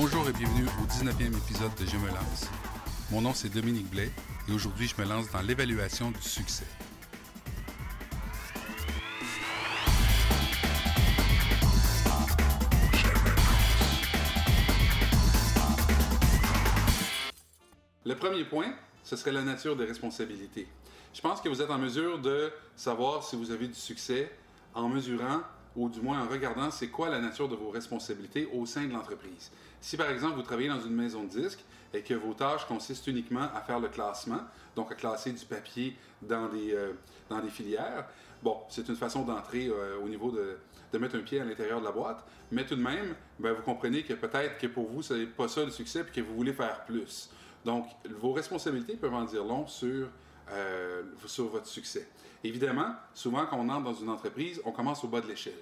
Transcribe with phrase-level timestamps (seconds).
[0.00, 2.48] Bonjour et bienvenue au 19e épisode de Je me lance.
[3.10, 4.12] Mon nom c'est Dominique Blais
[4.48, 6.66] et aujourd'hui je me lance dans l'évaluation du succès.
[18.04, 20.68] Le premier point, ce serait la nature des responsabilités.
[21.12, 24.30] Je pense que vous êtes en mesure de savoir si vous avez du succès
[24.74, 25.40] en mesurant
[25.78, 28.92] ou du moins en regardant c'est quoi la nature de vos responsabilités au sein de
[28.92, 29.52] l'entreprise.
[29.80, 31.64] Si par exemple vous travaillez dans une maison de disques
[31.94, 34.40] et que vos tâches consistent uniquement à faire le classement,
[34.74, 36.92] donc à classer du papier dans des, euh,
[37.30, 38.06] dans des filières,
[38.42, 40.58] bon, c'est une façon d'entrer euh, au niveau de,
[40.92, 43.62] de, mettre un pied à l'intérieur de la boîte, mais tout de même, ben, vous
[43.62, 46.34] comprenez que peut-être que pour vous, ce n'est pas ça le succès et que vous
[46.34, 47.30] voulez faire plus.
[47.64, 47.86] Donc,
[48.18, 50.08] vos responsabilités peuvent en dire long sur
[50.52, 52.08] euh, sur votre succès.
[52.44, 55.52] Évidemment, souvent quand on entre dans une entreprise, on commence au bas de l'échelle.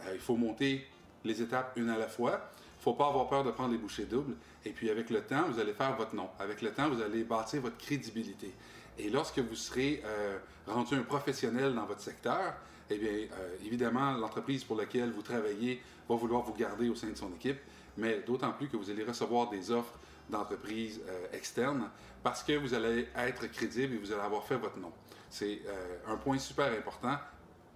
[0.00, 0.86] Euh, il faut monter
[1.24, 2.32] les étapes une à la fois.
[2.32, 4.34] Il ne faut pas avoir peur de prendre les bouchées doubles.
[4.64, 6.28] Et puis avec le temps, vous allez faire votre nom.
[6.38, 8.52] Avec le temps, vous allez bâtir votre crédibilité.
[8.98, 12.54] Et lorsque vous serez euh, rendu un professionnel dans votre secteur,
[12.90, 13.28] eh bien,
[13.64, 17.56] évidemment, l'entreprise pour laquelle vous travaillez va vouloir vous garder au sein de son équipe,
[17.96, 19.94] mais d'autant plus que vous allez recevoir des offres
[20.28, 21.90] d'entreprises euh, externes
[22.22, 24.92] parce que vous allez être crédible et vous allez avoir fait votre nom.
[25.30, 27.18] C'est euh, un point super important.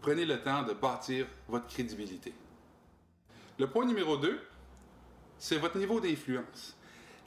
[0.00, 2.32] Prenez le temps de bâtir votre crédibilité.
[3.58, 4.40] Le point numéro 2,
[5.38, 6.76] c'est votre niveau d'influence.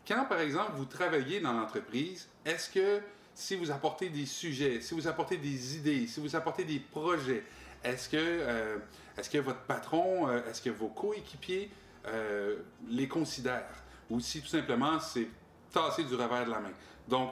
[0.08, 3.02] Quand, par exemple, vous travaillez dans l'entreprise, est-ce que
[3.36, 7.44] si vous apportez des sujets, si vous apportez des idées, si vous apportez des projets,
[7.83, 8.77] est-ce que, euh,
[9.17, 11.69] est que votre patron, euh, est-ce que vos coéquipiers
[12.88, 13.83] les considèrent?
[14.12, 15.28] Ou si tout simplement c'est
[15.72, 16.72] tassé du revers de la main.
[17.08, 17.31] Donc,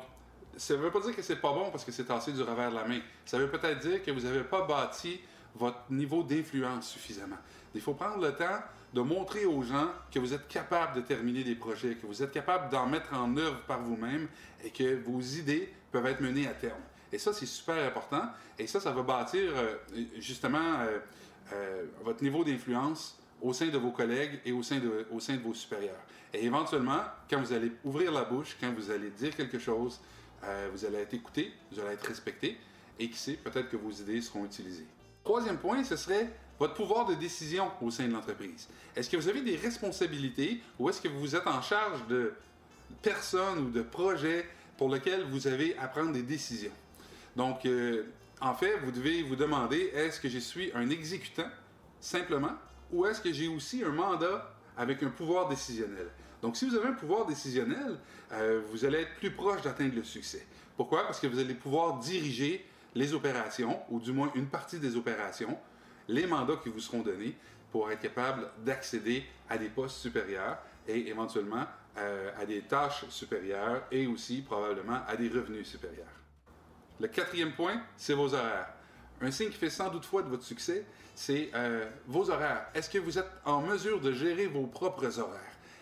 [0.58, 2.72] ça ne veut pas dire que c'est pas bon parce que c'est tassé du revers
[2.72, 3.00] de la main.
[3.26, 5.20] Ça veut peut-être dire que vous n'avez pas bâti
[5.56, 7.38] votre niveau d'influence suffisamment.
[7.76, 8.60] Il faut prendre le temps
[8.94, 12.32] de montrer aux gens que vous êtes capable de terminer des projets, que vous êtes
[12.32, 14.28] capable d'en mettre en œuvre par vous-même
[14.64, 16.82] et que vos idées peuvent être menées à terme.
[17.12, 18.24] Et ça, c'est super important.
[18.58, 19.76] Et ça, ça va bâtir euh,
[20.18, 21.00] justement euh,
[21.54, 25.36] euh, votre niveau d'influence au sein de vos collègues et au sein de, au sein
[25.36, 26.02] de vos supérieurs.
[26.34, 30.00] Et éventuellement, quand vous allez ouvrir la bouche, quand vous allez dire quelque chose,
[30.74, 32.58] vous allez être écouté, vous allez être respecté,
[33.00, 34.86] et qui sait, peut-être que vos idées seront utilisées.
[35.24, 36.30] Troisième point, ce serait
[36.60, 38.68] votre pouvoir de décision au sein de l'entreprise.
[38.96, 42.34] Est-ce que vous avez des responsabilités ou est-ce que vous êtes en charge de
[43.02, 44.46] personnes ou de projets
[44.78, 46.72] pour lesquels vous avez à prendre des décisions?
[47.36, 48.04] Donc, euh,
[48.42, 51.50] en fait, vous devez vous demander, est-ce que je suis un exécutant
[52.02, 52.54] simplement
[52.92, 56.08] ou est-ce que j'ai aussi un mandat avec un pouvoir décisionnel?
[56.42, 57.98] Donc, si vous avez un pouvoir décisionnel,
[58.32, 60.46] euh, vous allez être plus proche d'atteindre le succès.
[60.78, 61.04] Pourquoi?
[61.04, 65.58] Parce que vous allez pouvoir diriger les opérations, ou du moins une partie des opérations,
[66.08, 67.38] les mandats qui vous seront donnés
[67.72, 70.58] pour être capable d'accéder à des postes supérieurs
[70.88, 71.66] et éventuellement
[71.98, 76.08] euh, à des tâches supérieures et aussi probablement à des revenus supérieurs.
[77.00, 78.74] Le quatrième point, c'est vos horaires.
[79.22, 82.68] Un signe qui fait sans doute foi de votre succès, c'est euh, vos horaires.
[82.74, 85.42] Est-ce que vous êtes en mesure de gérer vos propres horaires?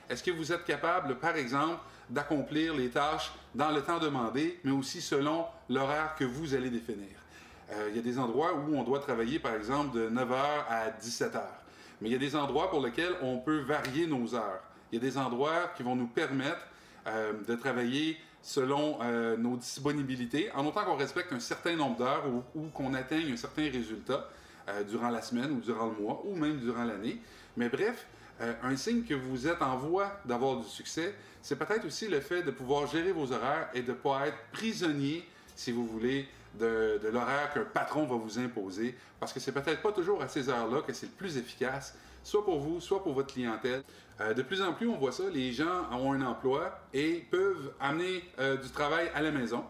[0.09, 4.71] Est-ce que vous êtes capable, par exemple, d'accomplir les tâches dans le temps demandé, mais
[4.71, 7.09] aussi selon l'horaire que vous allez définir?
[7.71, 10.35] Euh, il y a des endroits où on doit travailler, par exemple, de 9h
[10.69, 11.41] à 17h.
[12.01, 14.61] Mais il y a des endroits pour lesquels on peut varier nos heures.
[14.91, 16.65] Il y a des endroits qui vont nous permettre
[17.05, 22.23] euh, de travailler selon euh, nos disponibilités, en autant qu'on respecte un certain nombre d'heures
[22.55, 24.29] ou, qu'on atteigne un certain résultat
[24.89, 27.21] durant la semaine ou durant le mois ou même durant l'année.
[27.55, 28.05] Mais bref,
[28.39, 32.19] euh, un signe que vous êtes en voie d'avoir du succès, c'est peut-être aussi le
[32.19, 36.27] fait de pouvoir gérer vos horaires et de ne pas être prisonnier, si vous voulez,
[36.59, 40.49] de, l'horaire qu'un patron va vous imposer, parce que c'est peut-être pas toujours à ces
[40.49, 41.95] heures-là que c'est le plus efficace,
[42.27, 43.83] soit pour vous, soit pour votre clientèle.
[44.19, 47.71] Euh, de plus en plus, on voit ça, les gens ont un emploi et peuvent
[47.79, 49.63] amener euh, du travail à la maison.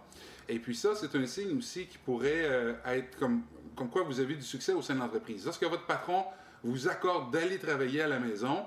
[0.50, 3.41] Et puis ça, c'est un signe aussi qui pourrait être comme,
[3.75, 5.44] comme quoi vous avez du succès au sein de l'entreprise.
[5.44, 6.23] Lorsque votre patron
[6.63, 8.65] vous accorde d'aller travailler à la maison,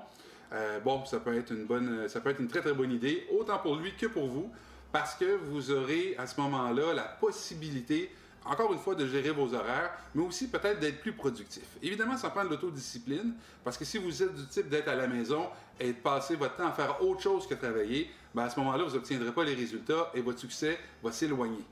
[0.53, 3.25] euh, bon, ça peut être une bonne, ça peut être une très très bonne idée,
[3.31, 4.51] autant pour lui que pour vous,
[4.91, 8.11] parce que vous aurez à ce moment-là la possibilité,
[8.45, 11.63] encore une fois, de gérer vos horaires, mais aussi peut-être d'être plus productif.
[11.81, 15.07] Évidemment, ça prend de l'autodiscipline, parce que si vous êtes du type d'être à la
[15.07, 15.47] maison
[15.79, 18.83] et de passer votre temps à faire autre chose que travailler, ben à ce moment-là,
[18.83, 21.63] vous n'obtiendrez pas les résultats et votre succès va s'éloigner.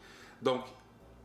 [0.42, 0.62] Donc,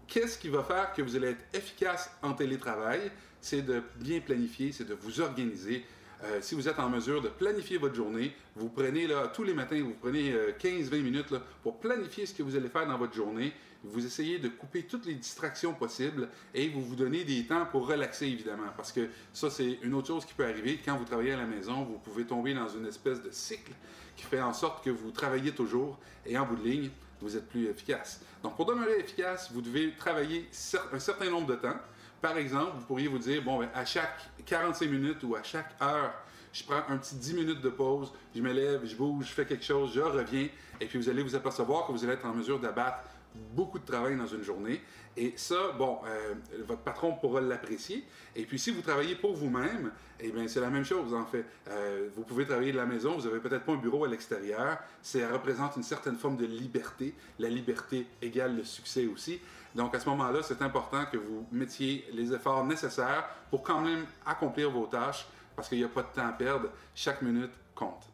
[0.06, 3.11] qu'est-ce qui va faire que vous allez être efficace en télétravail?
[3.40, 5.85] C'est de bien planifier, c'est de vous organiser.
[6.22, 9.52] Euh, si vous êtes en mesure de planifier votre journée, vous prenez là, tous les
[9.52, 13.14] matins, vous prenez 15-20 minutes là, pour planifier ce que vous allez faire dans votre
[13.14, 13.52] journée.
[13.82, 17.87] Vous essayez de couper toutes les distractions possibles et vous vous donnez des temps pour
[17.87, 18.69] relaxer, évidemment.
[18.76, 20.81] Parce que ça, c'est une autre chose qui peut arriver.
[20.82, 23.72] Quand vous travaillez à la maison, vous pouvez tomber dans une espèce de cycle
[24.16, 26.90] qui fait en sorte que vous travaillez toujours et en bout de ligne,
[27.20, 28.20] vous êtes plus efficace.
[28.43, 30.49] Donc, pour demeurer efficace, vous devez travailler
[30.93, 31.76] un certain nombre de temps.
[32.25, 35.76] Par exemple, vous pourriez vous dire, bon, ben, à chaque 45 minutes ou à chaque
[35.82, 36.15] heure,
[36.55, 39.44] je prends un petit 10 minutes de pause, je me lève, je bouge, je fais
[39.44, 40.49] quelque chose, je reviens,
[40.81, 43.00] et puis vous allez vous apercevoir que vous allez être en mesure d'abattre
[43.35, 44.81] beaucoup de travail dans une journée.
[45.17, 46.35] Et ça, bon, euh,
[46.67, 48.05] votre patron pourra l'apprécier.
[48.35, 51.45] Et puis, si vous travaillez pour vous-même, eh bien, c'est la même chose, en fait.
[51.69, 54.79] Euh, vous pouvez travailler de la maison, vous n'avez peut-être pas un bureau à l'extérieur.
[55.03, 57.15] Ça représente une certaine forme de liberté.
[57.39, 59.41] La liberté égale le succès aussi.
[59.75, 64.07] Donc, à ce moment-là, c'est important que vous mettiez les efforts nécessaires pour quand même
[64.27, 65.27] accomplir vos tâches
[65.57, 66.71] parce qu'il n'y a pas de temps à perdre.
[66.95, 68.09] Chaque minute compte.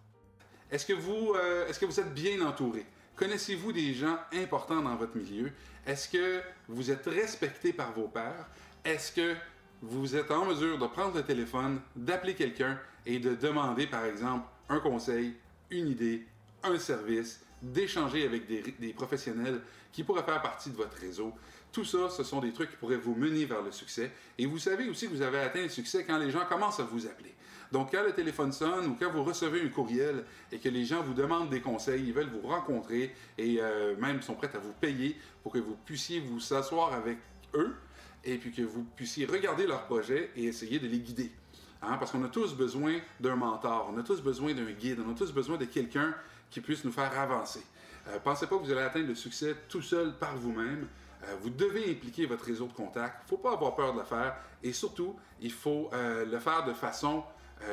[0.71, 2.87] Est-ce que euh, est-ce que vous êtes bien entouré?
[3.21, 5.53] Connaissez-vous des gens importants dans votre milieu?
[5.87, 8.47] Est-ce que vous êtes respecté par vos pairs?
[8.83, 9.35] Est-ce que
[9.83, 14.47] vous êtes en mesure de prendre le téléphone, d'appeler quelqu'un et de demander, par exemple,
[14.71, 15.35] un conseil,
[15.69, 16.27] une idée,
[16.63, 19.61] un service, d'échanger avec des, professionnels
[19.93, 21.35] qui pourraient faire partie de votre réseau?
[21.73, 24.13] Tout ça, ce sont des trucs qui pourraient vous mener vers le succès.
[24.39, 26.85] Et vous savez aussi que vous avez atteint le succès quand les gens commencent à
[26.85, 27.35] vous appeler.
[27.73, 31.03] Donc, quand le téléphone sonne ou quand vous recevez un courriel et que les gens
[31.03, 34.73] vous demandent des conseils, ils veulent vous rencontrer et euh, même sont prêts à vous
[34.73, 37.19] payer pour que vous puissiez vous s'asseoir avec
[37.55, 37.77] eux
[38.25, 41.31] et puis que vous puissiez regarder leur projet et essayer de les guider.
[41.83, 45.13] Hein, parce qu'on a tous besoin d'un mentor, on a tous besoin d'un guide, on
[45.13, 46.15] a tous besoin de quelqu'un
[46.51, 47.63] qui puisse nous faire avancer.
[48.09, 50.89] Euh, pensez pas que vous allez atteindre le succès tout seul par vous-même.
[51.23, 53.23] Euh, vous devez impliquer votre réseau de contacts.
[53.23, 54.37] Il ne faut pas avoir peur de le faire.
[54.63, 57.25] Et surtout, il faut le faire de façon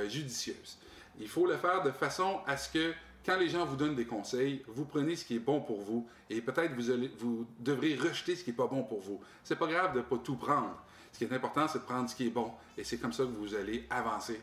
[0.08, 0.78] judicieuse.
[1.20, 2.94] Il faut le faire de façon à ce que
[3.26, 6.08] quand les gens vous donnent des conseils, vous prenez ce qui est bon pour vous
[6.30, 9.20] et peut-être vous, vous devrez rejeter ce qui n'est pas bon pour vous.
[9.44, 10.82] C'est pas grave de ne pas tout prendre.
[11.12, 13.24] Ce qui est important, c'est de prendre ce qui est bon et c'est comme ça
[13.24, 14.40] que vous allez avancer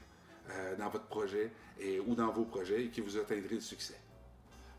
[0.79, 1.51] dans votre projet
[1.81, 3.99] et, ou dans vos projets et que vous atteindrez le succès.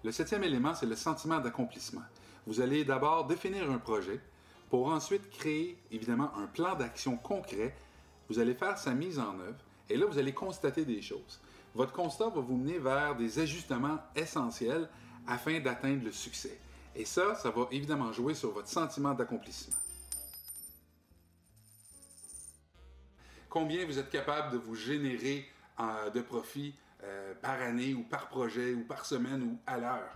[0.03, 2.03] Le septième élément, c'est le sentiment d'accomplissement.
[2.45, 4.19] Vous allez d'abord définir un projet
[4.69, 7.75] pour ensuite créer évidemment un plan d'action concret.
[8.29, 9.57] Vous allez faire sa mise en œuvre
[9.89, 11.39] et là, vous allez constater des choses.
[11.73, 14.89] Votre constat va vous mener vers des ajustements essentiels
[15.27, 16.59] afin d'atteindre le succès.
[16.95, 19.75] Et ça, ça va évidemment jouer sur votre sentiment d'accomplissement.
[23.49, 25.45] Combien vous êtes capable de vous générer
[25.79, 26.73] euh, de profit
[27.03, 30.09] euh, par année ou par projet ou par semaine ou à l'heure?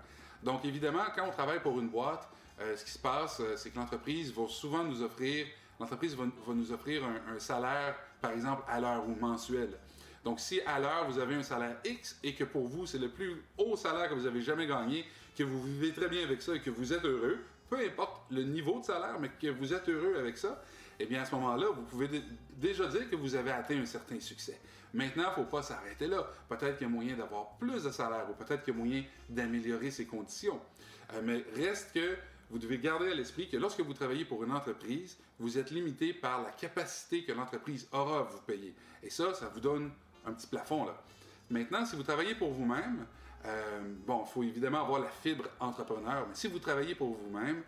[0.44, 2.28] Donc évidemment, quand on travaille pour une boîte,
[2.60, 5.48] euh, ce qui se passe, c'est que l'entreprise va souvent nous offrir,
[5.80, 9.70] l'entreprise va, nous offrir un, salaire, par exemple, à l'heure ou mensuel.
[10.24, 13.10] Donc si à l'heure vous avez un salaire X et que pour vous c'est le
[13.10, 15.06] plus haut salaire que vous avez jamais gagné,
[15.38, 17.40] que vous vivez très bien avec ça et que vous êtes heureux,
[17.70, 20.62] peu importe le niveau de salaire, mais que vous êtes heureux avec ça,
[21.00, 22.10] eh bien à ce moment-là, vous pouvez
[22.58, 24.60] déjà dire que vous avez atteint un certain succès.
[24.94, 26.28] Maintenant, il ne faut pas s'arrêter là.
[26.50, 29.04] Peut-être qu'il y a moyen d'avoir plus de salaire ou peut-être qu'il y a moyen
[29.30, 30.60] d'améliorer ses conditions.
[31.14, 32.18] Euh, mais reste que
[32.50, 36.14] vous devez garder à l'esprit que lorsque vous travaillez pour une entreprise, vous êtes limité
[36.14, 38.74] par la capacité que l'entreprise aura à vous payer.
[39.04, 39.92] Et ça, ça vous donne
[40.26, 41.02] un petit plafond là.
[41.50, 43.06] Maintenant, si vous travaillez pour vous-même,
[43.46, 47.64] euh, bon, il faut évidemment avoir la fibre entrepreneur, mais si vous travaillez pour vous-même,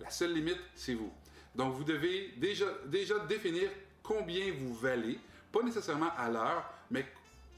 [0.00, 1.12] la seule limite, c'est vous.
[1.54, 3.70] Donc, vous devez déjà, déjà définir
[4.02, 5.18] combien vous valez,
[5.50, 7.06] pas nécessairement à l'heure, mais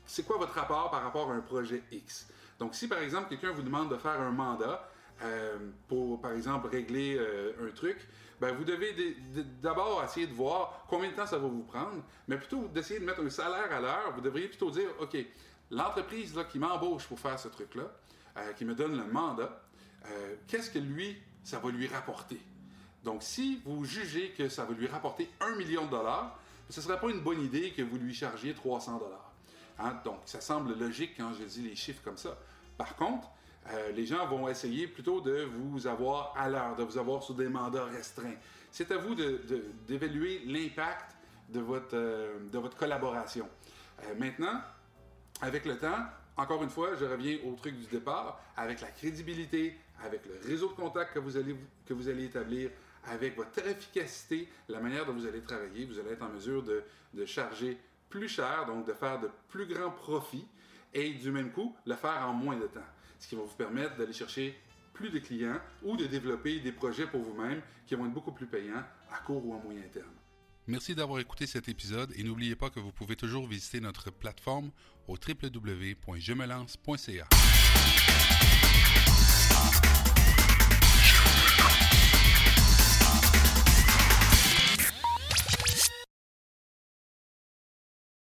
[0.07, 2.29] c'est quoi votre rapport par rapport à un projet X.
[2.59, 4.91] Donc, si par exemple quelqu'un vous demande de faire un mandat
[5.23, 5.59] euh,
[5.89, 7.99] pour, par exemple, régler euh, un truc,
[8.41, 9.17] ben, vous devez
[9.61, 13.05] d'abord essayer de voir combien de temps ça va vous prendre, mais plutôt d'essayer de
[13.05, 15.17] mettre un salaire à l'heure, vous devriez plutôt dire, OK,
[15.71, 17.91] l'entreprise qui m'embauche pour faire ce truc-là,
[18.37, 19.63] euh, qui me donne le mandat,
[20.47, 22.41] qu'est-ce que lui, ça va lui rapporter?
[23.05, 26.39] Donc, si vous jugez que ça va lui rapporter un million de dollars,
[26.71, 29.33] ce ne serait pas une bonne idée que vous lui chargiez 300 dollars.
[29.79, 30.01] Hein?
[30.05, 32.39] Donc, ça semble logique quand je dis les chiffres comme ça.
[32.77, 33.29] Par contre,
[33.71, 37.35] euh, les gens vont essayer plutôt de vous avoir à l'heure, de vous avoir sur
[37.35, 38.37] des mandats restreints.
[38.71, 41.17] C'est à vous d'évaluer l'impact
[41.51, 43.49] de votre, euh, collaboration.
[44.05, 44.61] Euh, maintenant,
[45.41, 46.05] avec le temps,
[46.37, 50.69] encore une fois, je reviens au truc du départ, avec la crédibilité, avec le réseau
[50.69, 52.71] de contacts que vous allez, établir,
[53.07, 57.27] avec votre efficacité, la manière dont vous allez travailler, vous allez être en mesure de
[57.27, 60.47] charger plus cher, donc de faire de plus grands profits
[60.95, 62.81] et du même coup, le faire en moins de temps
[63.19, 64.59] ce qui va vous permettre d'aller chercher
[64.93, 68.47] plus de clients ou de développer des projets pour vous-même qui vont être beaucoup plus
[68.47, 70.07] payants à court ou à moyen terme.
[70.67, 74.71] Merci d'avoir écouté cet épisode et n'oubliez pas que vous pouvez toujours visiter notre plateforme
[75.07, 77.29] au www.jemelance.ca.